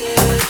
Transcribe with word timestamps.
music. 0.00 0.40